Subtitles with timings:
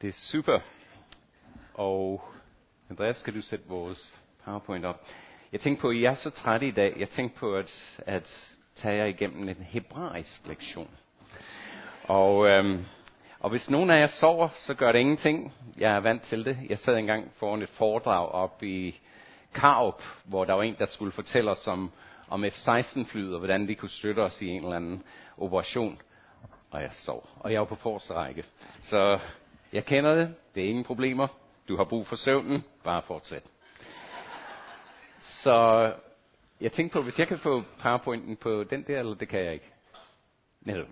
[0.00, 0.58] Det er super.
[1.74, 2.24] Og
[2.90, 5.06] Andreas, skal du sætte vores PowerPoint op?
[5.52, 6.94] Jeg tænkte på, at I er så trætte i dag.
[6.98, 10.90] Jeg tænkte på at, at tage jer igennem en hebraisk lektion.
[12.04, 12.84] Og, øhm,
[13.40, 15.52] og hvis nogen af jer sover, så gør det ingenting.
[15.78, 16.58] Jeg er vant til det.
[16.68, 19.00] Jeg sad engang foran et foredrag op i
[19.54, 21.92] Karup, hvor der var en, der skulle fortælle os om,
[22.28, 25.02] om F-16-flyet, og hvordan de kunne støtte os i en eller anden
[25.38, 25.98] operation.
[26.70, 27.28] Og jeg sov.
[27.40, 28.44] Og jeg var på forreste række.
[28.82, 29.18] Så
[29.72, 30.34] jeg kender det.
[30.54, 31.28] Det er ingen problemer.
[31.68, 32.64] Du har brug for søvnen.
[32.84, 33.42] Bare fortsæt.
[35.20, 35.92] Så
[36.60, 39.52] jeg tænkte på, hvis jeg kan få powerpointen på den der, eller det kan jeg
[39.52, 39.72] ikke.
[40.60, 40.86] Netop.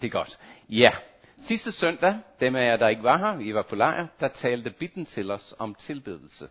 [0.00, 0.38] Det er godt.
[0.68, 0.90] Ja,
[1.38, 4.70] sidste søndag, dem af jer, der ikke var her, vi var på lejr, der talte
[4.70, 6.48] Bitten til os om tilbedelse.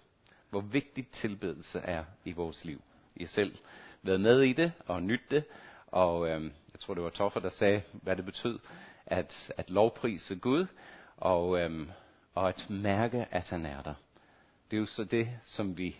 [0.49, 2.81] Hvor vigtig tilbedelse er i vores liv.
[3.15, 3.57] I har selv
[4.01, 5.43] været med i det og nyt det,
[5.87, 8.59] og øhm, jeg tror, det var Toffer, der sagde, hvad det betød
[9.05, 10.65] at, at lovprise Gud,
[11.17, 11.89] og, øhm,
[12.35, 13.93] og at mærke, at han er der.
[14.71, 15.95] Det er jo så det, som vi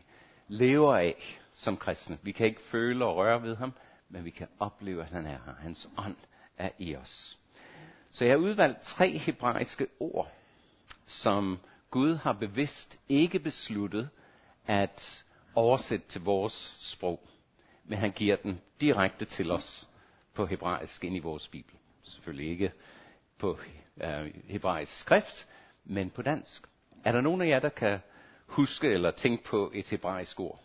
[0.47, 2.17] lever af som kristne.
[2.21, 3.73] Vi kan ikke føle og røre ved ham,
[4.09, 5.53] men vi kan opleve, at han er her.
[5.59, 6.15] Hans ånd
[6.57, 7.37] er i os.
[8.11, 10.31] Så jeg har udvalgt tre hebraiske ord,
[11.05, 11.59] som
[11.91, 14.09] Gud har bevidst ikke besluttet
[14.65, 15.23] at
[15.55, 17.27] oversætte til vores sprog.
[17.83, 19.89] Men han giver den direkte til os
[20.33, 21.75] på hebraisk ind i vores bibel.
[22.03, 22.71] Selvfølgelig ikke
[23.43, 23.59] på
[24.03, 25.47] øh, hebraisk skrift,
[25.83, 26.67] men på dansk.
[27.05, 27.99] Er der nogen af jer, der kan
[28.45, 30.59] huske eller tænke på et hebraisk ord?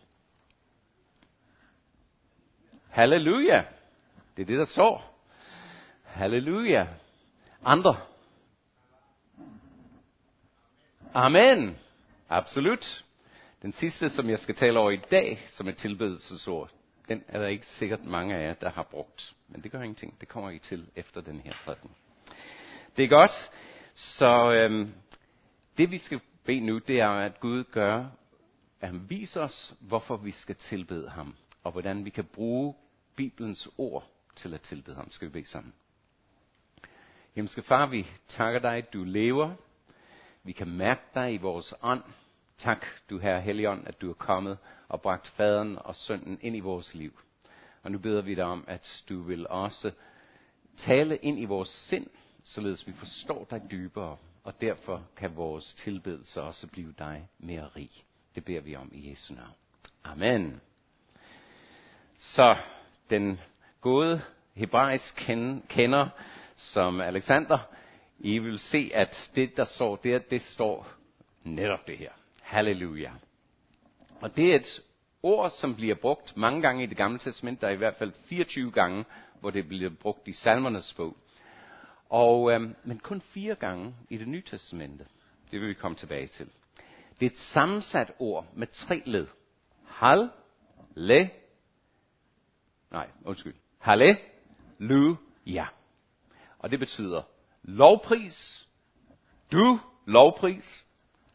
[2.90, 3.64] Halleluja!
[4.36, 5.18] Det er det, der står.
[6.04, 6.86] Halleluja!
[7.64, 7.96] Andre?
[11.14, 11.78] Amen!
[12.28, 13.04] Absolut.
[13.62, 16.70] Den sidste, som jeg skal tale over i dag, som er tilbedelsesord,
[17.08, 19.32] den er der ikke sikkert mange af jer, der har brugt.
[19.48, 20.20] Men det gør ingenting.
[20.20, 21.90] Det kommer I til efter den her prædiken.
[22.98, 23.50] Det er godt.
[23.94, 24.92] Så øhm,
[25.78, 28.06] det vi skal bede nu, det er, at Gud gør,
[28.80, 31.34] at han viser os, hvorfor vi skal tilbede ham,
[31.64, 32.74] og hvordan vi kan bruge
[33.16, 34.04] Bibelens ord
[34.36, 35.10] til at tilbede ham.
[35.10, 35.74] Skal vi bede sammen?
[37.34, 39.54] Himmelske Far, vi takker dig, at du lever.
[40.42, 42.02] Vi kan mærke dig i vores ånd.
[42.58, 44.58] Tak, du herre Helligånd, at du er kommet
[44.88, 47.20] og bragt faderen og sønnen ind i vores liv.
[47.82, 49.90] Og nu beder vi dig om, at du vil også
[50.76, 52.06] tale ind i vores sind,
[52.48, 57.90] således vi forstår dig dybere, og derfor kan vores tilbedelse også blive dig mere rig.
[58.34, 59.54] Det beder vi om i Jesu navn.
[60.04, 60.60] Amen.
[62.18, 62.56] Så
[63.10, 63.40] den
[63.80, 64.20] gode
[64.54, 65.14] hebraisk
[65.68, 66.08] kender
[66.56, 67.58] som Alexander,
[68.18, 70.88] I vil se, at det, der står der, det står
[71.42, 72.10] netop det her.
[72.42, 73.12] Halleluja.
[74.20, 74.80] Og det er et
[75.22, 77.60] ord, som bliver brugt mange gange i det gamle testament.
[77.60, 79.04] Der er i hvert fald 24 gange,
[79.40, 81.16] hvor det bliver brugt i salmernes bog.
[82.08, 85.06] Og, øh, men kun fire gange i det nye testamente.
[85.50, 86.50] Det vil vi komme tilbage til.
[87.20, 89.26] Det er et sammensat ord med tre led.
[89.86, 90.30] Hal,
[90.94, 91.30] le,
[92.90, 93.54] nej, undskyld.
[93.78, 94.18] Halle,
[94.78, 95.66] lu, ja.
[96.58, 97.22] Og det betyder
[97.62, 98.68] lovpris,
[99.52, 100.86] du lovpris,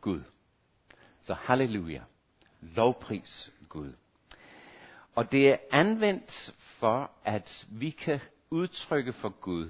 [0.02, 0.24] Gud.
[1.22, 2.04] Så halleluja.
[2.62, 3.94] Lovpris Gud.
[5.16, 8.20] Og det er anvendt for, at vi kan
[8.50, 9.70] udtrykke for Gud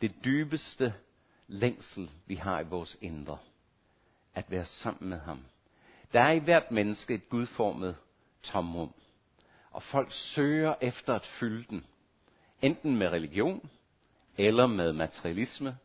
[0.00, 0.94] det dybeste
[1.46, 3.38] længsel, vi har i vores indre.
[4.34, 5.44] At være sammen med ham.
[6.12, 7.96] Der er i hvert menneske et gudformet
[8.42, 8.94] tomrum.
[9.70, 11.86] Og folk søger efter at fylde den.
[12.62, 13.70] Enten med religion,
[14.36, 15.76] eller med materialisme,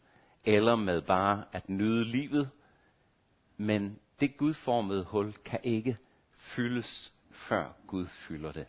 [0.46, 2.52] eller med bare at nyde livet.
[3.58, 5.98] Men det gudformede hul kan ikke
[6.36, 8.68] fyldes, før Gud fylder det.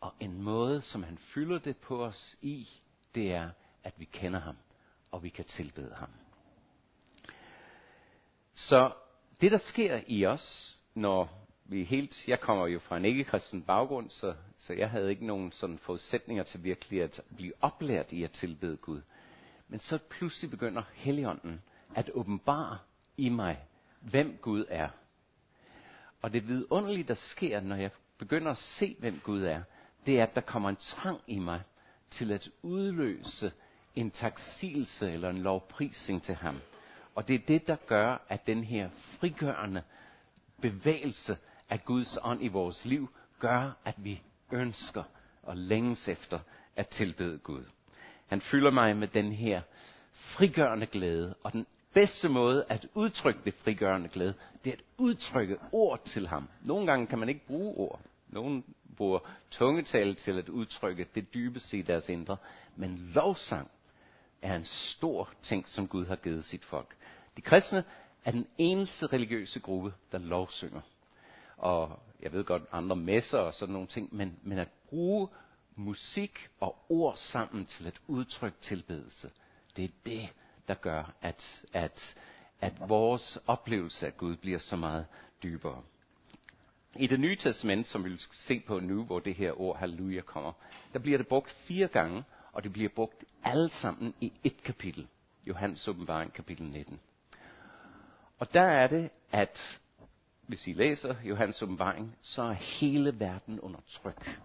[0.00, 2.68] Og en måde, som han fylder det på os i,
[3.14, 3.50] det er,
[3.88, 4.56] at vi kender ham,
[5.10, 6.08] og vi kan tilbede ham.
[8.54, 8.92] Så
[9.40, 11.28] det, der sker i os, når
[11.64, 15.52] vi helt, jeg kommer jo fra en ikke-kristen baggrund, så, så jeg havde ikke nogen
[15.52, 19.00] sådan forudsætninger til virkelig at blive oplært i at tilbede Gud.
[19.68, 21.62] Men så pludselig begynder Helligånden
[21.94, 22.78] at åbenbare
[23.16, 23.58] i mig,
[24.00, 24.88] hvem Gud er.
[26.22, 29.62] Og det vidunderlige, der sker, når jeg begynder at se, hvem Gud er,
[30.06, 31.62] det er, at der kommer en trang i mig
[32.10, 33.52] til at udløse
[33.98, 36.60] en taksigelse eller en lovprisning til ham.
[37.14, 38.88] Og det er det, der gør, at den her
[39.20, 39.82] frigørende
[40.62, 41.36] bevægelse
[41.70, 43.08] af Guds ånd i vores liv,
[43.38, 44.22] gør, at vi
[44.52, 45.02] ønsker
[45.42, 46.38] og længes efter
[46.76, 47.64] at tilbede Gud.
[48.26, 49.62] Han fylder mig med den her
[50.14, 54.34] frigørende glæde, og den bedste måde at udtrykke det frigørende glæde,
[54.64, 56.48] det er at udtrykke ord til ham.
[56.64, 58.00] Nogle gange kan man ikke bruge ord.
[58.28, 58.62] Nogle
[58.96, 59.18] bruger
[59.50, 62.36] tungetale til at udtrykke det dybeste i deres indre.
[62.76, 63.70] Men lovsang,
[64.42, 66.96] er en stor ting, som Gud har givet sit folk.
[67.36, 67.84] De kristne
[68.24, 70.80] er den eneste religiøse gruppe, der lovsynger.
[71.56, 75.28] Og jeg ved godt andre messer og sådan nogle ting, men, men at bruge
[75.76, 79.30] musik og ord sammen til at udtrykke tilbedelse,
[79.76, 80.28] det er det,
[80.68, 82.16] der gør, at, at,
[82.60, 85.06] at vores oplevelse af Gud bliver så meget
[85.42, 85.82] dybere.
[86.96, 90.20] I det nye testament, som vi vil se på nu, hvor det her ord halleluja
[90.20, 90.52] kommer,
[90.92, 92.24] der bliver det brugt fire gange,
[92.58, 95.08] og det bliver brugt alle sammen i et kapitel.
[95.46, 97.00] Johannes åbenbaring kapitel 19.
[98.38, 99.80] Og der er det, at
[100.46, 104.40] hvis I læser Johannes åbenbaring, så er hele verden under tryk.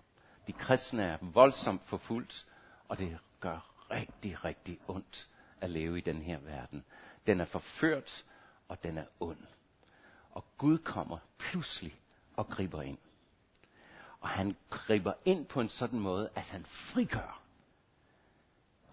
[0.48, 2.46] De kristne er voldsomt forfulgt,
[2.88, 5.28] og det gør rigtig, rigtig ondt
[5.62, 6.84] at leve i den her verden.
[7.28, 8.26] Den er forført,
[8.68, 9.46] og den er ond.
[10.32, 11.96] Og Gud kommer pludselig
[12.36, 12.98] og griber ind.
[14.20, 17.43] Og han griber ind på en sådan måde, at han frigør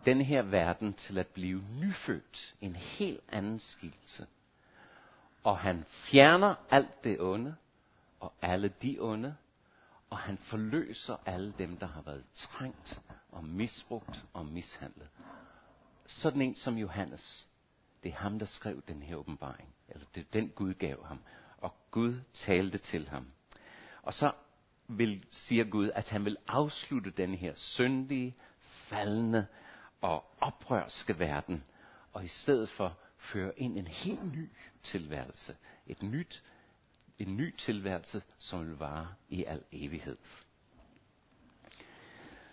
[0.04, 2.54] den her verden til at blive nyfødt.
[2.60, 4.26] En helt anden skikkelse.
[5.44, 7.56] Og han fjerner alt det onde,
[8.20, 9.36] og alle de onde,
[10.10, 13.00] og han forløser alle dem, der har været trængt
[13.32, 15.08] og misbrugt og mishandlet.
[16.06, 17.48] Sådan en som Johannes,
[18.02, 19.74] det er ham, der skrev den her åbenbaring.
[19.88, 21.18] Eller det er den Gud gav ham.
[21.58, 23.26] Og Gud talte til ham.
[24.02, 24.32] Og så
[24.88, 29.46] vil, siger Gud, at han vil afslutte den her syndige, faldende
[30.00, 31.64] og oprørske verden.
[32.12, 34.50] Og i stedet for føre ind en helt ny
[34.82, 35.56] tilværelse.
[35.86, 36.42] Et nyt,
[37.18, 40.16] en ny tilværelse, som vil vare i al evighed.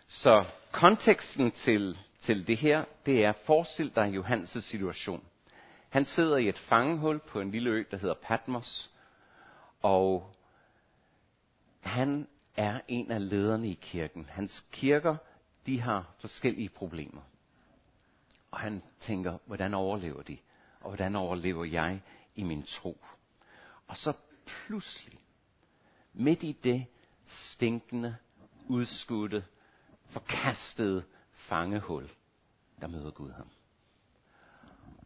[0.07, 5.23] Så konteksten til, til det her, det er, forestil dig Johannes' situation.
[5.89, 8.91] Han sidder i et fangehul på en lille ø, der hedder Patmos,
[9.81, 10.33] og
[11.81, 14.25] han er en af lederne i kirken.
[14.25, 15.15] Hans kirker,
[15.65, 17.21] de har forskellige problemer.
[18.51, 20.37] Og han tænker, hvordan overlever de?
[20.79, 22.01] Og hvordan overlever jeg
[22.35, 23.05] i min tro?
[23.87, 24.13] Og så
[24.45, 25.19] pludselig,
[26.13, 26.85] midt i det
[27.25, 28.17] stinkende,
[28.67, 29.45] udskudte,
[30.05, 32.09] forkastede fangehul,
[32.81, 33.49] der møder Gud ham.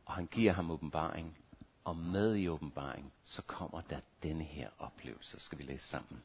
[0.06, 1.38] Og han giver ham åbenbaring.
[1.84, 6.24] Og med i åbenbaring, så kommer der denne her oplevelse, skal vi læse sammen.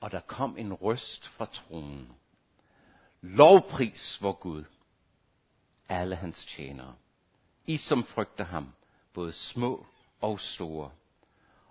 [0.00, 2.12] Og der kom en røst fra tronen.
[3.20, 4.64] Lovpris vor Gud,
[5.88, 6.94] alle hans tjenere.
[7.66, 8.72] I som frygter ham,
[9.14, 9.86] både små
[10.20, 10.90] og store.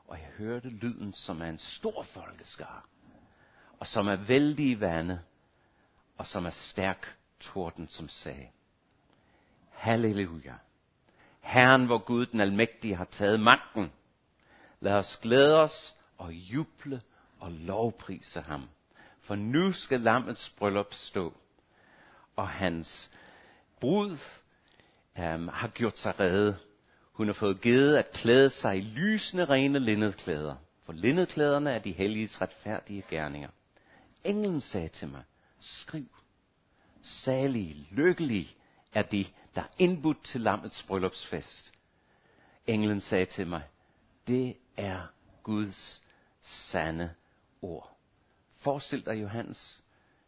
[0.08, 2.86] Og jeg hørte lyden som er en stor folkeskar,
[3.80, 5.20] og som er vældig vande,
[6.18, 8.48] og som er stærk torden, som sagde,
[9.72, 10.54] Halleluja.
[11.42, 13.92] Herren, hvor Gud den almægtige har taget magten.
[14.80, 17.02] Lad os glæde os og juble
[17.40, 18.70] og lovprise ham.
[19.22, 21.34] For nu skal lammets bryllup stå,
[22.36, 23.12] og hans
[23.80, 24.18] brud
[25.18, 26.58] um, har gjort sig redde.
[27.12, 31.92] Hun har fået givet at klæde sig i lysende rene linnedklæder, for linnedklæderne er de
[31.92, 33.50] helliges retfærdige gerninger.
[34.24, 35.24] Englen sagde til mig,
[35.60, 36.08] skriv,
[37.02, 38.48] salige, lykkelige
[38.94, 39.26] er de,
[39.56, 41.74] der er indbudt til lammets bryllupsfest.
[42.68, 43.64] Englen sagde til mig,
[44.28, 45.02] det er
[45.44, 46.04] Guds
[46.42, 47.14] sande
[47.62, 47.98] ord.
[48.58, 49.84] Forestil dig Johannes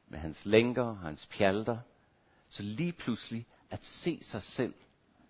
[0.07, 1.77] med hans lænker og hans pjalter,
[2.49, 4.73] så lige pludselig at se sig selv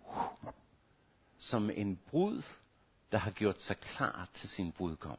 [0.08, 0.52] uh,
[1.38, 2.42] som en brud,
[3.12, 5.18] der har gjort sig klar til sin brudgom.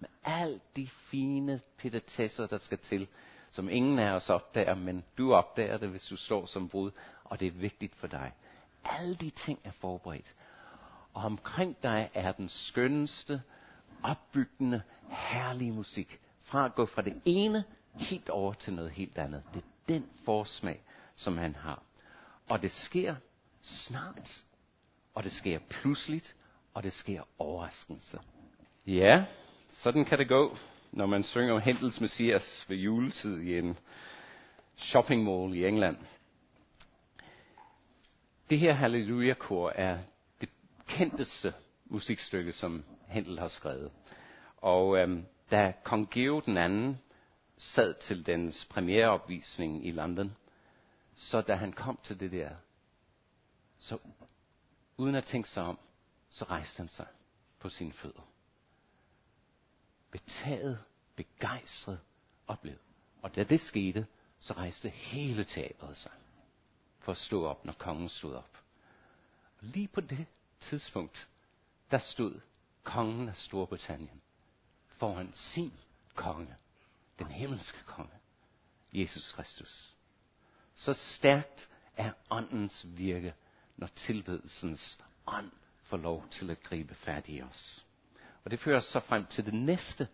[0.00, 3.08] Med alt de fine pittetesser, der skal til,
[3.50, 6.90] som ingen af os opdager, men du opdager det, hvis du står som brud,
[7.24, 8.32] og det er vigtigt for dig.
[8.84, 10.34] Alle de ting er forberedt.
[11.14, 13.42] Og omkring dig er den skønneste,
[14.02, 16.20] opbyggende, herlige musik.
[16.42, 19.42] Fra at gå fra det ene helt over til noget helt andet.
[19.54, 20.80] Det er den forsmag,
[21.22, 21.82] som han har.
[22.48, 23.14] Og det sker
[23.62, 24.44] snart.
[25.14, 26.34] Og det sker pludseligt.
[26.74, 28.20] Og det sker overraskelse.
[28.86, 29.24] Ja,
[29.70, 30.56] sådan kan det gå,
[30.92, 33.76] når man synger Hendels Messias ved juletid i en
[34.76, 35.96] shopping mall i England.
[38.50, 39.98] Det her Halleluja-kor er
[40.40, 40.48] det
[40.88, 43.90] kendteste musikstykke, som Händel har skrevet.
[44.56, 46.98] Og øhm, da kong Geo den anden
[47.58, 50.36] sad til dens premiereopvisning i London,
[51.14, 52.56] så da han kom til det der,
[53.78, 53.98] så
[54.96, 55.78] uden at tænke sig om,
[56.30, 57.06] så rejste han sig
[57.58, 58.28] på sine fødder.
[60.10, 60.84] Betaget,
[61.16, 62.00] begejstret,
[62.46, 62.78] oplevet.
[63.22, 64.06] Og da det skete,
[64.40, 66.12] så rejste hele teateret sig
[66.98, 68.58] for at stå op, når kongen stod op.
[69.58, 70.26] Og lige på det
[70.60, 71.28] tidspunkt,
[71.90, 72.40] der stod
[72.82, 74.22] kongen af Storbritannien
[74.88, 75.72] foran sin
[76.14, 76.56] konge,
[77.18, 78.14] den himmelske konge,
[78.92, 79.96] Jesus Kristus.
[80.74, 83.34] Så stærkt er åndens virke,
[83.76, 85.50] når tilbedelsens ånd
[85.82, 87.84] får lov til at gribe fat i os.
[88.44, 90.08] Og det fører os så frem til det næste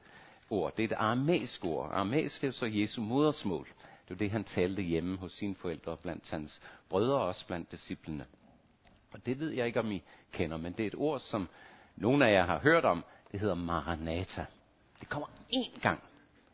[0.50, 0.76] ord.
[0.76, 1.90] Det er et aramæisk ord.
[1.90, 3.68] Aramæisk er jo så Jesu modersmål.
[4.08, 7.72] Det var det, han talte hjemme hos sine forældre, blandt hans brødre og også blandt
[7.72, 8.26] disciplene.
[9.12, 11.48] Og det ved jeg ikke, om I kender, men det er et ord, som
[11.96, 13.04] nogle af jer har hørt om.
[13.32, 14.44] Det hedder Maranatha.
[15.00, 16.02] Det kommer én gang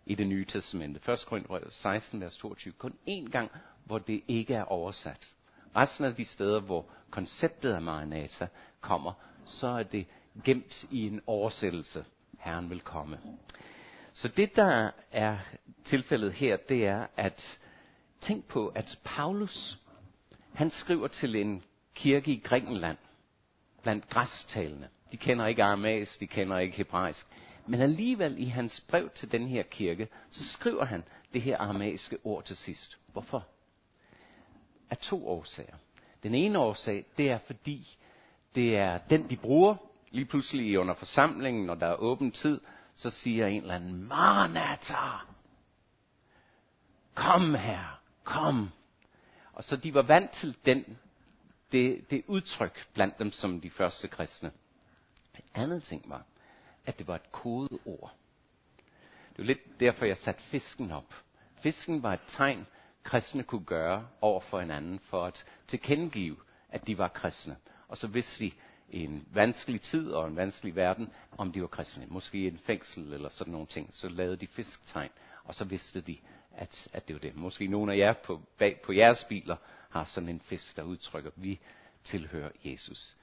[0.07, 1.13] i det nye testamente.
[1.13, 1.25] 1.
[1.27, 2.73] Korinther 16, vers 22.
[2.73, 3.51] Kun én gang,
[3.85, 5.35] hvor det ikke er oversat.
[5.77, 8.47] Resten af de steder, hvor konceptet af Maranatha
[8.81, 9.13] kommer,
[9.45, 10.07] så er det
[10.45, 12.05] gemt i en oversættelse.
[12.39, 13.19] Herren vil komme.
[14.13, 15.39] Så det, der er
[15.85, 17.59] tilfældet her, det er, at
[18.21, 19.79] tænk på, at Paulus,
[20.55, 21.63] han skriver til en
[21.95, 22.97] kirke i Grækenland,
[23.83, 24.89] blandt græstalende.
[25.13, 27.27] De kender ikke aramæisk, de kender ikke hebraisk.
[27.67, 32.19] Men alligevel i hans brev til den her kirke, så skriver han det her aramæiske
[32.25, 32.99] ord til sidst.
[33.13, 33.47] Hvorfor?
[34.91, 35.77] Af to årsager.
[36.23, 37.99] Den ene årsag, det er fordi,
[38.55, 39.77] det er den, de bruger
[40.11, 42.61] lige pludselig under forsamlingen, når der er åben tid,
[42.95, 45.19] så siger en eller anden, Maranatha!
[47.15, 48.71] Kom her, kom!
[49.53, 50.99] Og så de var vant til den,
[51.73, 54.53] det, det udtryk blandt dem som de første kristne.
[55.35, 56.23] En anden ting var,
[56.87, 58.15] at det var et kodeord.
[59.29, 61.15] Det var lidt derfor, jeg satte fisken op.
[61.63, 62.67] Fisken var et tegn,
[63.05, 66.37] kristne kunne gøre over for hinanden, for at tilkendegive,
[66.69, 67.57] at de var kristne.
[67.89, 68.53] Og så vidste de
[68.89, 72.07] i en vanskelig tid og en vanskelig verden, om de var kristne.
[72.09, 73.91] Måske i en fængsel eller sådan nogle ting.
[73.93, 75.11] Så lavede de fisktegn,
[75.45, 76.19] og så vidste de,
[76.57, 77.37] at, at det var det.
[77.37, 79.57] Måske nogle af jer på, bag på jeres biler
[79.91, 81.61] har sådan en fisk, der udtrykker, at vi
[82.05, 83.17] tilhører Jesus.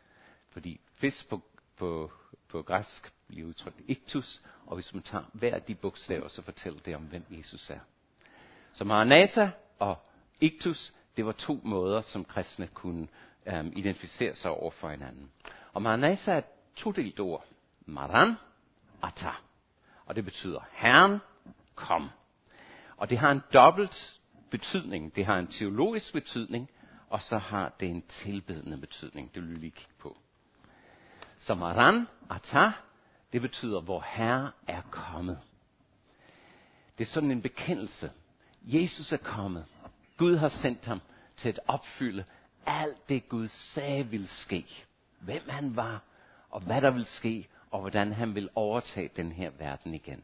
[0.50, 1.42] Fordi fisk på,
[1.78, 2.12] på,
[2.48, 6.80] på græsk bliver udtrykt ictus, og hvis man tager hver af de bogstaver, så fortæller
[6.80, 7.80] det om, hvem Jesus er.
[8.74, 9.50] Så Maranatha
[9.82, 9.98] og
[10.42, 13.08] iktus, det var to måder, som kristne kunne
[13.46, 15.32] øhm, identificere sig over for hinanden.
[15.74, 16.46] Og Maranatha er et
[16.76, 17.46] todelt ord.
[17.86, 18.36] Maran,
[19.04, 19.32] ata.
[20.06, 21.20] Og det betyder, Herren,
[21.76, 22.10] kom.
[22.98, 24.20] Og det har en dobbelt
[24.52, 25.16] betydning.
[25.16, 26.70] Det har en teologisk betydning,
[27.10, 29.36] og så har det en tilbedende betydning.
[29.36, 30.18] Det vil vi lige kigge på.
[31.38, 32.72] Så Maran, ata,
[33.34, 35.40] det betyder, hvor Herre er kommet.
[36.98, 38.12] Det er sådan en bekendelse.
[38.64, 39.66] Jesus er kommet.
[40.18, 41.02] Gud har sendt ham
[41.38, 42.24] til at opfylde
[42.66, 44.66] alt det Gud sagde ville ske.
[45.20, 46.02] Hvem han var,
[46.50, 50.24] og hvad der vil ske, og hvordan han vil overtage den her verden igen.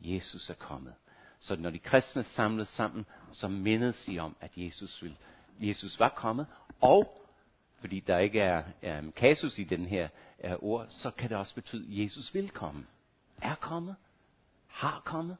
[0.00, 0.94] Jesus er kommet.
[1.40, 5.16] Så når de kristne samles sammen, så mindes de om, at Jesus, vil,
[5.60, 6.46] Jesus var kommet,
[6.80, 7.20] og
[7.80, 8.62] fordi der ikke er
[8.98, 10.08] um, kasus i den her
[10.44, 12.86] uh, ord, så kan det også betyde, at Jesus vil komme.
[13.42, 13.96] Er kommet,
[14.66, 15.36] har kommet,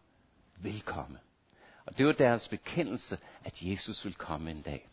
[0.58, 1.18] vil komme.
[1.86, 4.88] Og det var deres bekendelse, at Jesus vil komme en dag.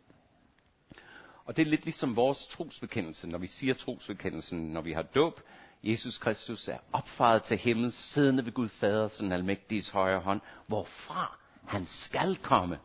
[1.45, 5.41] Og det er lidt ligesom vores trosbekendelse, når vi siger trosbekendelsen, når vi har dåb.
[5.83, 11.37] Jesus Kristus er opfaret til himmel, siddende ved Gud Fader, den almægtiges højre hånd, hvorfra
[11.65, 12.79] han skal komme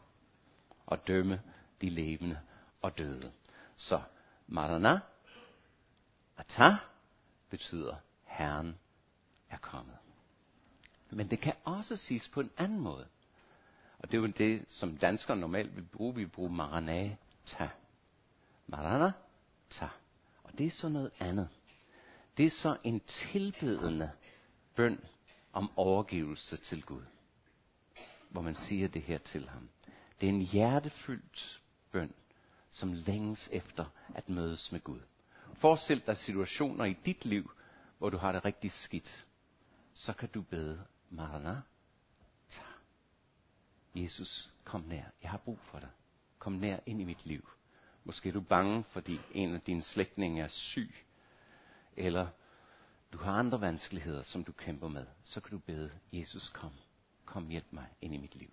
[0.87, 1.41] og dømme
[1.81, 2.39] de levende
[2.83, 3.33] og døde.
[3.77, 4.01] Så
[4.47, 5.01] Marana,
[6.39, 6.77] Ata,
[7.51, 8.79] betyder Herren
[9.51, 9.97] er kommet.
[11.11, 13.07] Men det kan også siges på en anden måde.
[13.99, 16.15] Og det er jo det, som danskere normalt vil bruge.
[16.15, 17.71] Vi vil bruge maranata.
[20.43, 21.49] Og det er så noget andet.
[22.37, 24.11] Det er så en tilbedende
[24.75, 25.05] bøn
[25.53, 27.03] om overgivelse til Gud.
[28.29, 29.69] Hvor man siger det her til ham.
[30.21, 31.63] Det er en hjertefyldt
[31.93, 32.15] bøn,
[32.71, 33.85] som længes efter
[34.15, 35.01] at mødes med Gud.
[35.55, 37.51] Forestil dig situationer i dit liv,
[37.99, 39.25] hvor du har det rigtig skidt.
[39.95, 41.61] Så kan du bede, Maranatha.
[43.97, 45.05] Jesus, kom nær.
[45.23, 45.89] Jeg har brug for dig.
[46.39, 47.49] Kom nær ind i mit liv.
[48.05, 50.95] Måske er du bange, fordi en af dine slægtninge er syg.
[51.97, 52.27] Eller
[53.13, 55.07] du har andre vanskeligheder, som du kæmper med.
[55.25, 56.73] Så kan du bede, Jesus kom.
[57.25, 58.51] Kom hjælp mig ind i mit liv.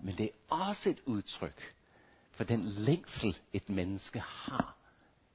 [0.00, 1.74] Men det er også et udtryk
[2.30, 4.76] for den længsel, et menneske har,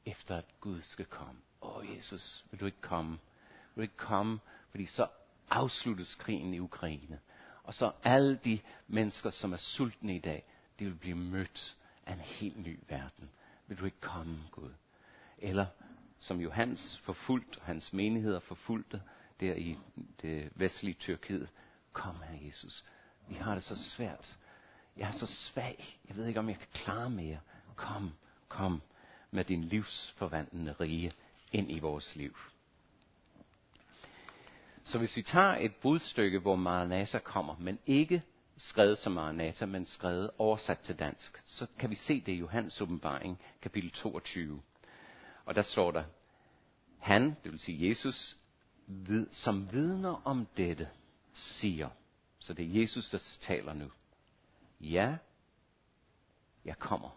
[0.05, 1.41] efter at Gud skal komme.
[1.61, 3.11] Åh oh, Jesus, vil du ikke komme?
[3.75, 4.39] Vil du ikke komme?
[4.69, 5.07] Fordi så
[5.49, 7.19] afsluttes krigen i Ukraine.
[7.71, 10.43] Og så alle de mennesker, som er sultne i dag,
[10.79, 11.75] de vil blive mødt
[12.05, 13.29] af en helt ny verden.
[13.67, 14.71] Vil du ikke komme, Gud?
[15.37, 15.65] Eller
[16.19, 19.01] som Johannes forfulgt, hans menigheder forfulgte
[19.39, 19.77] der i
[20.21, 21.49] det vestlige Tyrkiet.
[21.93, 22.85] Kom her, Jesus.
[23.27, 24.37] Vi har det så svært.
[24.97, 25.99] Jeg er så svag.
[26.07, 27.39] Jeg ved ikke, om jeg kan klare mere.
[27.75, 28.11] Kom,
[28.47, 28.81] kom
[29.31, 31.11] med din livsforvandlende rige
[31.51, 32.37] ind i vores liv.
[34.83, 38.23] Så hvis vi tager et budstykke, hvor Maranatha kommer, men ikke
[38.57, 41.41] skrevet som Maranatha, men skrevet oversat til dansk.
[41.45, 44.61] Så kan vi se det i Johannes åbenbaring, kapitel 22.
[45.45, 46.03] Og der står der,
[46.99, 48.37] han, det vil sige Jesus,
[49.31, 50.89] som vidner om dette,
[51.33, 51.89] siger,
[52.39, 53.91] så det er Jesus, der taler nu.
[54.79, 55.17] Ja,
[56.65, 57.09] jeg kommer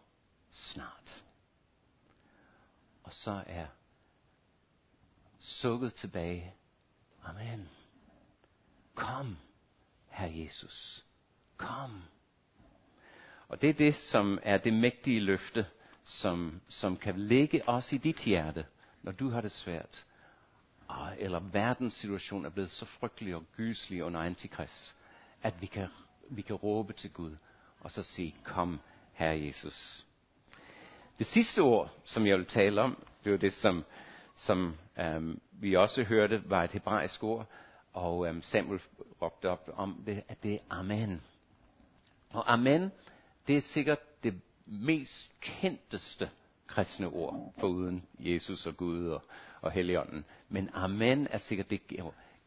[0.51, 1.25] snart.
[3.03, 3.67] Og så er
[5.39, 6.55] sukket tilbage.
[7.25, 7.69] Amen.
[8.95, 9.37] Kom,
[10.09, 11.05] Herre Jesus.
[11.57, 12.03] Kom.
[13.49, 15.67] Og det er det, som er det mægtige løfte,
[16.05, 18.67] som, som kan ligge os i dit hjerte,
[19.03, 20.05] når du har det svært.
[20.89, 24.95] Ah, eller verdens situation er blevet så frygtelig og gyselig under antikrist,
[25.43, 25.89] at vi kan,
[26.31, 27.37] vi kan råbe til Gud
[27.81, 28.81] og så sige, kom,
[29.13, 30.05] Herre Jesus.
[31.19, 33.85] Det sidste ord, som jeg vil tale om, det var det, som,
[34.37, 37.47] som øhm, vi også hørte, var et hebraisk ord,
[37.93, 38.81] og øhm, Samuel
[39.23, 41.23] råbte op om det, at det er Amen.
[42.31, 42.93] Og Amen,
[43.47, 46.31] det er sikkert det mest kendteste
[46.67, 49.23] kristne ord, foruden Jesus og Gud og,
[49.61, 50.25] og Helligånden.
[50.49, 51.81] Men Amen er sikkert det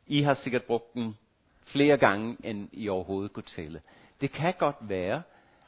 [0.08, 1.18] I har sikkert brugt den
[1.66, 3.82] flere gange, end I overhovedet kunne tælle.
[4.22, 5.22] Det kan godt være,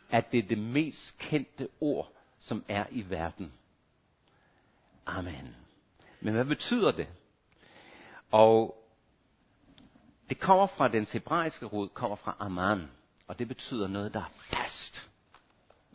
[0.10, 3.54] at det er det mest kendte ord, som er i verden.
[5.06, 5.56] Amen.
[6.22, 7.08] Men hvad betyder det?
[8.32, 8.76] Og
[10.30, 12.92] det kommer fra den hebraiske rod, kommer fra aman.
[13.28, 15.10] Og det betyder noget, der er fast.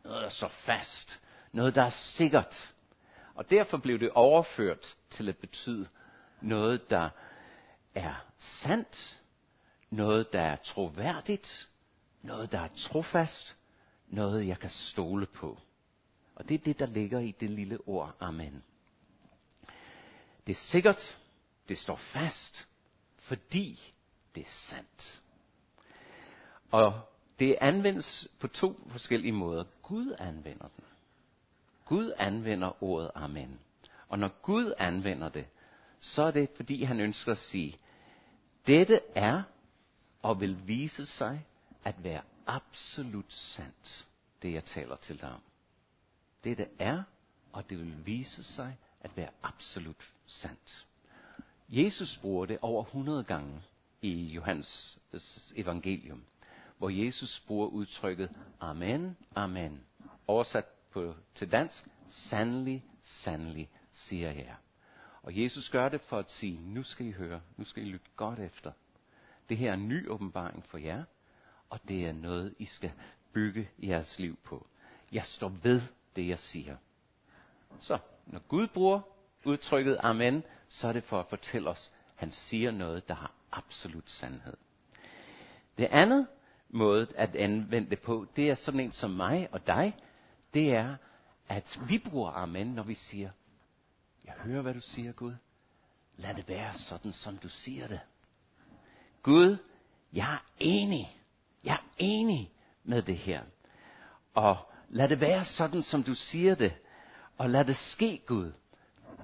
[0.04, 1.20] Noget, der er så fast.
[1.52, 2.74] Noget, der er sikkert.
[3.34, 5.88] Og derfor blev det overført til at betyde
[6.40, 7.08] noget, der
[7.94, 9.20] er sandt.
[9.90, 11.68] Noget, der er troværdigt.
[12.22, 13.56] Noget, der er trofast.
[14.08, 15.58] Noget, jeg kan stole på.
[16.34, 18.64] Og det er det, der ligger i det lille ord amen.
[20.46, 21.18] Det er sikkert,
[21.68, 22.68] det står fast,
[23.18, 23.94] fordi
[24.34, 25.22] det er sandt.
[26.70, 27.00] Og
[27.38, 29.64] det anvendes på to forskellige måder.
[29.82, 30.84] Gud anvender den.
[31.84, 33.60] Gud anvender ordet amen.
[34.08, 35.46] Og når Gud anvender det,
[36.00, 37.78] så er det fordi han ønsker at sige,
[38.66, 39.42] dette er
[40.22, 41.46] og vil vise sig
[41.84, 44.06] at være absolut sandt,
[44.42, 45.42] det jeg taler til dig om.
[46.44, 47.02] Dette er,
[47.52, 50.86] og det vil vise sig at være absolut sandt.
[51.68, 53.60] Jesus bruger det over 100 gange
[54.02, 54.98] i Johannes
[55.56, 56.24] evangelium,
[56.78, 59.80] hvor Jesus bruger udtrykket Amen, Amen.
[60.26, 64.54] Oversat på, til dansk, sandelig, sandelig, siger jeg.
[65.22, 68.06] Og Jesus gør det for at sige, nu skal I høre, nu skal I lytte
[68.16, 68.72] godt efter.
[69.48, 71.04] Det her er en ny åbenbaring for jer,
[71.70, 72.92] og det er noget, I skal
[73.32, 74.66] bygge jeres liv på.
[75.12, 75.82] Jeg står ved
[76.16, 76.76] det, jeg siger.
[77.80, 79.00] Så, når Gud bruger
[79.46, 83.32] udtrykket amen, så er det for at fortælle os, at han siger noget, der har
[83.52, 84.56] absolut sandhed.
[85.78, 86.26] Det andet
[86.68, 89.96] måde at anvende det på, det er sådan en som mig og dig,
[90.54, 90.96] det er,
[91.48, 93.30] at vi bruger amen, når vi siger,
[94.24, 95.34] jeg hører, hvad du siger, Gud.
[96.16, 98.00] Lad det være sådan, som du siger det.
[99.22, 99.56] Gud,
[100.12, 101.18] jeg er enig.
[101.64, 102.52] Jeg er enig
[102.84, 103.42] med det her.
[104.34, 104.56] Og
[104.88, 106.74] lad det være sådan, som du siger det.
[107.38, 108.52] Og lad det ske, Gud.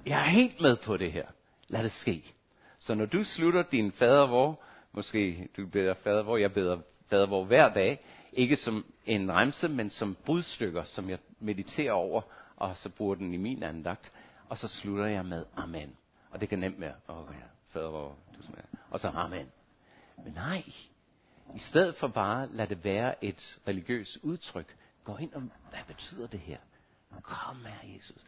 [0.05, 1.25] Jeg er helt med på det her.
[1.67, 2.33] Lad det ske.
[2.79, 7.99] Så når du slutter din fadervor, måske du beder fadervor, jeg beder fadervor hver dag,
[8.33, 12.21] ikke som en remse, men som brudstykker, som jeg mediterer over,
[12.55, 14.11] og så bruger den i min andagt,
[14.49, 15.95] og så slutter jeg med amen.
[16.31, 18.65] Og det kan nemt være, åh oh, fader fadervor, du smager.
[18.89, 19.51] Og så amen.
[20.23, 20.63] Men nej,
[21.55, 26.27] i stedet for bare lad det være et religiøst udtryk, gå ind og, hvad betyder
[26.27, 26.57] det her?
[27.21, 28.25] Kom her, Jesus.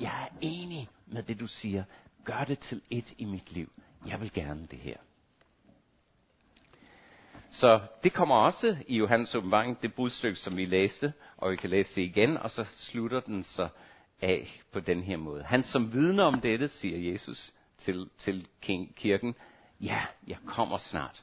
[0.00, 1.84] Jeg er enig med det, du siger.
[2.24, 3.72] Gør det til et i mit liv.
[4.06, 4.96] Jeg vil gerne det her.
[7.50, 11.70] Så det kommer også i Johannes åbenbaring, det budstykke, som vi læste, og vi kan
[11.70, 13.68] læse det igen, og så slutter den så
[14.22, 15.42] af på den her måde.
[15.42, 18.48] Han som vidner om dette, siger Jesus til, til
[18.96, 19.34] kirken,
[19.80, 21.22] ja, jeg kommer snart.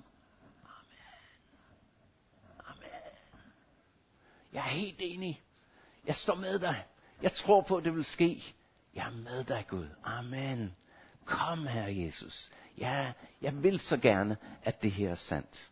[0.64, 0.98] Amen.
[2.68, 2.90] Amen.
[4.54, 5.42] Jeg er helt enig.
[6.08, 6.84] Jeg står med dig.
[7.22, 8.44] Jeg tror på, at det vil ske.
[8.96, 9.88] Jeg er med dig, Gud.
[10.04, 10.76] Amen.
[11.26, 12.52] Kom, her, Jesus.
[12.78, 15.72] Ja, jeg vil så gerne, at det her er sandt.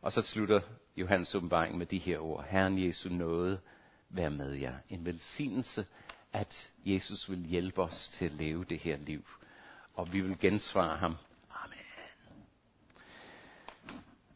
[0.00, 0.60] Og så slutter
[0.96, 2.44] Johannes åbenbaring med de her ord.
[2.44, 3.60] Herren Jesu nåde,
[4.08, 4.74] vær med jer.
[4.88, 5.86] En velsignelse,
[6.32, 9.24] at Jesus vil hjælpe os til at leve det her liv.
[9.94, 11.16] Og vi vil gensvare ham.
[11.50, 11.78] Amen.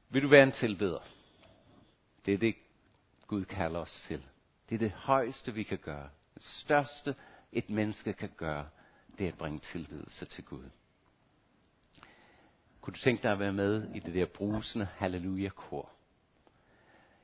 [0.09, 1.01] Vil du være en tilbeder?
[2.27, 2.55] Det er det,
[3.27, 4.27] Gud kalder os til.
[4.68, 6.09] Det er det højeste, vi kan gøre.
[6.35, 7.14] Det største,
[7.53, 8.69] et menneske kan gøre,
[9.19, 10.65] det er at bringe tilbedelse til Gud.
[12.81, 15.91] Kunne du tænke dig at være med i det der brusende halleluja-kor?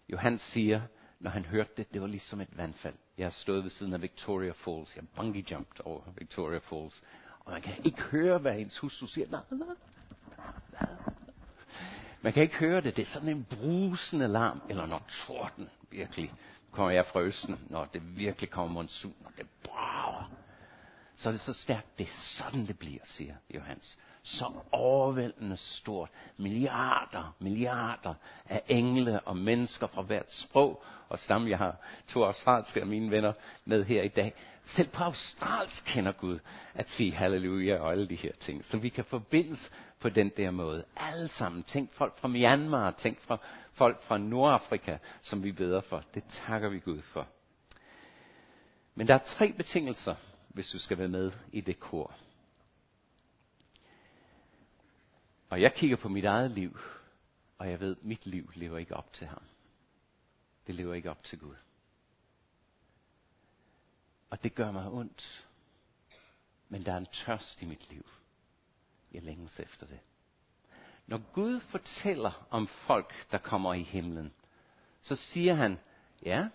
[0.09, 0.81] Johan siger,
[1.21, 2.95] når han hørte det, det var ligesom et vandfald.
[3.19, 4.97] Jeg har stået ved siden af Victoria Falls.
[4.97, 7.03] Jeg bungee jumped over Victoria Falls.
[7.41, 9.29] Og man kan ikke høre, hvad ens hustru siger.
[9.31, 9.69] Nej, nej,
[10.73, 10.89] nej.
[12.23, 12.97] Man kan ikke høre det.
[12.97, 16.33] Det er sådan en brusende larm, eller når torden virkelig
[16.73, 19.98] kommer jeg fra Østen, når det virkelig kommer monsun, når det brager.
[21.19, 21.99] Så er det så stærkt.
[21.99, 23.99] Det er sådan, det bliver, siger Johannes.
[24.23, 26.11] Så overvældende stort.
[26.37, 28.15] Milliarder, milliarder
[28.47, 31.51] af engle og mennesker fra hvert sprog og stamme.
[31.51, 31.77] Jeg har
[32.09, 33.33] to australske af mine venner
[33.65, 34.35] med her i dag.
[34.65, 36.39] Selv på australsk kender Gud
[36.75, 38.65] at sige halleluja og alle de her ting.
[38.65, 40.85] Så vi kan forbindes på den der måde.
[40.97, 41.63] Alle sammen.
[41.63, 43.39] Tænk folk fra Myanmar, tænk fra
[43.73, 46.03] folk fra Nordafrika, som vi beder for.
[46.15, 47.27] Det takker vi Gud for.
[48.95, 50.15] Men der er tre betingelser,
[50.59, 52.15] hvis du skal være med i det kor.
[55.51, 56.79] Og jeg kigger på mit eget liv,
[57.59, 59.43] og jeg ved, at mit liv lever ikke op til ham.
[60.67, 61.55] Det lever ikke op til Gud.
[64.31, 65.47] Og det gør mig ondt.
[66.69, 68.07] Men der er en tørst i mit liv.
[69.13, 70.01] Jeg længes efter det.
[71.07, 74.33] Når Gud fortæller om folk, der kommer i himlen,
[75.03, 75.79] så siger han,
[76.23, 76.49] ja,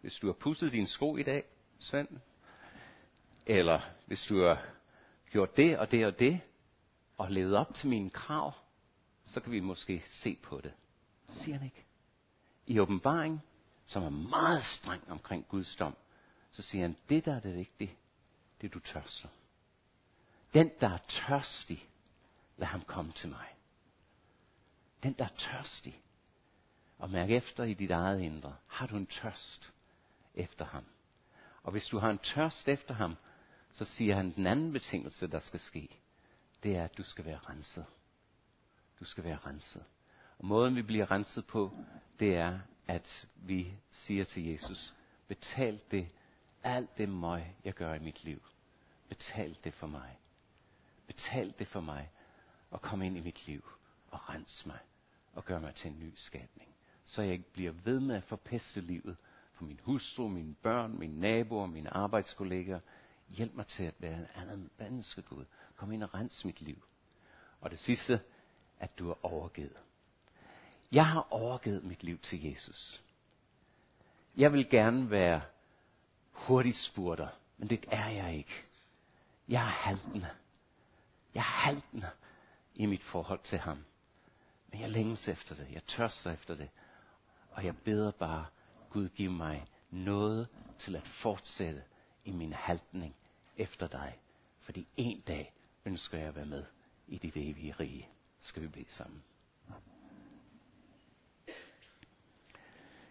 [0.00, 1.44] hvis du har pusset din sko i dag,
[1.78, 2.08] Svend,
[3.48, 4.66] eller hvis du har
[5.30, 6.40] gjort det og det og det,
[7.18, 8.52] og levet op til mine krav,
[9.24, 10.72] så kan vi måske se på det.
[11.28, 11.84] Siger han ikke?
[12.66, 13.42] I åbenbaring,
[13.86, 15.96] som er meget streng omkring Guds dom,
[16.50, 17.96] så siger han, det der er det vigtige,
[18.60, 19.28] det du tørster.
[20.54, 21.88] Den, der er tørstig,
[22.56, 23.46] lad ham komme til mig.
[25.02, 26.02] Den, der er tørstig,
[26.98, 29.74] og mærk efter i dit eget indre, har du en tørst
[30.34, 30.84] efter ham.
[31.62, 33.16] Og hvis du har en tørst efter ham,
[33.72, 35.88] så siger han den anden betingelse, der skal ske.
[36.62, 37.86] Det er, at du skal være renset.
[39.00, 39.84] Du skal være renset.
[40.38, 41.72] Og måden vi bliver renset på,
[42.20, 44.94] det er, at vi siger til Jesus,
[45.28, 46.08] betal det,
[46.62, 48.42] alt det møg, jeg gør i mit liv.
[49.08, 50.18] Betal det for mig.
[51.06, 52.10] Betal det for mig,
[52.70, 53.64] og kom ind i mit liv,
[54.10, 54.78] og rens mig,
[55.34, 56.68] og gør mig til en ny skabning.
[57.04, 59.16] Så jeg ikke bliver ved med at forpeste livet
[59.52, 62.80] for min hustru, mine børn, mine naboer, mine arbejdskolleger,
[63.28, 65.44] Hjælp mig til at være en anden menneske, Gud.
[65.76, 66.82] Kom ind og rens mit liv.
[67.60, 68.20] Og det sidste,
[68.80, 69.76] at du er overgivet.
[70.92, 73.02] Jeg har overgivet mit liv til Jesus.
[74.36, 75.42] Jeg vil gerne være
[76.32, 78.64] hurtig spurter, men det er jeg ikke.
[79.48, 80.28] Jeg er haltende.
[81.34, 82.10] Jeg er haltende
[82.74, 83.84] i mit forhold til ham.
[84.72, 85.68] Men jeg længes efter det.
[85.72, 86.68] Jeg tørster efter det.
[87.50, 88.46] Og jeg beder bare,
[88.90, 91.82] Gud giv mig noget til at fortsætte
[92.24, 93.16] i min haltning
[93.56, 94.18] efter dig.
[94.60, 95.52] Fordi en dag
[95.84, 96.64] ønsker jeg at være med
[97.08, 98.08] i dit evige rige.
[98.40, 99.22] Skal vi blive sammen.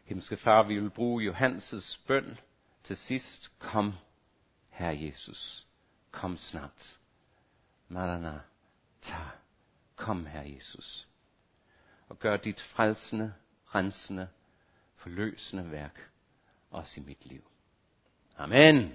[0.06, 2.38] Himmelske Far, vi vil bruge Johannes' bøn
[2.84, 3.60] til sidst.
[3.60, 3.93] Kom,
[4.72, 5.67] Herre Jesus.
[6.12, 7.00] Kom snart.
[7.88, 8.39] Marana,
[9.02, 9.24] ta.
[9.96, 11.08] Kom, Herre Jesus.
[12.10, 13.34] Og gør dit frelsende,
[13.65, 14.28] rensende,
[14.96, 16.10] forløsende værk
[16.72, 17.43] også i mit liv.
[18.39, 18.91] Amen.